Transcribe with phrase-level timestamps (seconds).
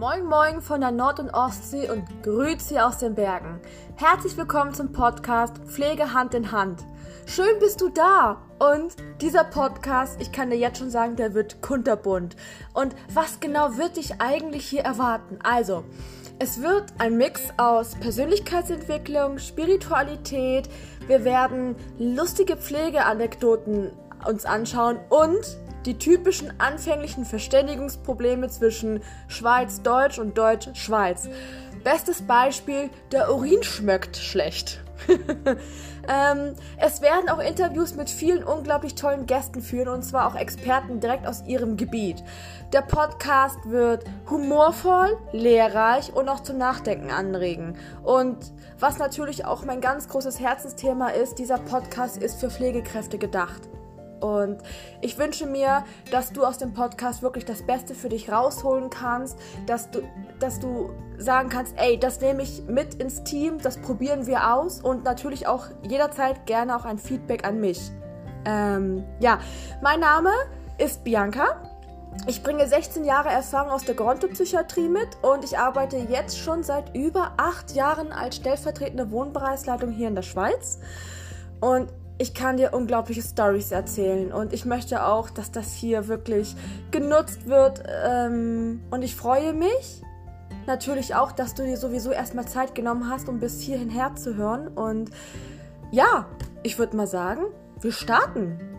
[0.00, 3.60] Moin Moin von der Nord- und Ostsee und Grüezi aus den Bergen.
[3.96, 6.82] Herzlich willkommen zum Podcast Pflege Hand in Hand.
[7.26, 11.60] Schön bist du da und dieser Podcast, ich kann dir jetzt schon sagen, der wird
[11.60, 12.34] kunterbunt.
[12.72, 15.38] Und was genau wird dich eigentlich hier erwarten?
[15.42, 15.84] Also,
[16.38, 20.70] es wird ein Mix aus Persönlichkeitsentwicklung, Spiritualität,
[21.08, 23.92] wir werden lustige Pflegeanekdoten
[24.26, 31.28] uns anschauen und die typischen anfänglichen Verständigungsprobleme zwischen Schweiz-Deutsch und Deutsch-Schweiz.
[31.82, 34.82] Bestes Beispiel, der Urin schmeckt schlecht.
[35.08, 41.00] ähm, es werden auch Interviews mit vielen unglaublich tollen Gästen führen und zwar auch Experten
[41.00, 42.22] direkt aus ihrem Gebiet.
[42.74, 47.76] Der Podcast wird humorvoll, lehrreich und auch zum Nachdenken anregen.
[48.02, 53.70] Und was natürlich auch mein ganz großes Herzensthema ist, dieser Podcast ist für Pflegekräfte gedacht.
[54.20, 54.58] Und
[55.00, 59.38] ich wünsche mir, dass du aus dem Podcast wirklich das Beste für dich rausholen kannst,
[59.66, 60.00] dass du,
[60.38, 64.80] dass du sagen kannst, ey, das nehme ich mit ins Team, das probieren wir aus
[64.80, 67.90] und natürlich auch jederzeit gerne auch ein Feedback an mich.
[68.44, 69.38] Ähm, ja,
[69.82, 70.30] mein Name
[70.78, 71.62] ist Bianca.
[72.26, 76.94] Ich bringe 16 Jahre Erfahrung aus der Gerontopsychiatrie mit und ich arbeite jetzt schon seit
[76.94, 80.78] über acht Jahren als stellvertretende Wohnbereichsleitung hier in der Schweiz.
[81.60, 86.54] Und ich kann dir unglaubliche Stories erzählen und ich möchte auch, dass das hier wirklich
[86.90, 87.82] genutzt wird.
[88.04, 90.02] Ähm, und ich freue mich
[90.66, 94.68] natürlich auch, dass du dir sowieso erstmal Zeit genommen hast, um bis hierhin herzuhören.
[94.68, 95.10] Und
[95.90, 96.26] ja,
[96.62, 97.44] ich würde mal sagen,
[97.80, 98.69] wir starten.